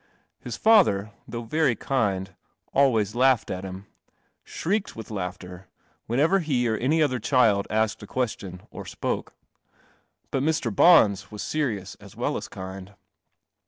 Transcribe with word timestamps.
I 0.43 0.45
lis 0.45 0.59
rather, 0.65 1.11
thou 1.27 1.43
very 1.43 1.75
kind, 1.75 2.33
always 2.73 3.13
laughed 3.13 3.51
at 3.51 3.63
him— 3.63 3.85
shrid 4.43 4.95
with 4.95 5.11
laughter 5.11 5.67
whenever 6.07 6.39
he 6.39 6.67
or 6.67 6.75
any 6.75 7.03
other 7.03 7.19
child 7.19 7.67
asked 7.69 8.01
a 8.01 8.07
question 8.07 8.61
or 8.71 8.83
spoke. 8.83 9.35
Hut 10.33 10.41
Mr. 10.41 10.73
11mm 10.73 11.29
was 11.29 11.43
serious 11.43 11.97
a 11.99 12.09
well 12.17 12.35
as 12.35 12.47
kind. 12.47 12.95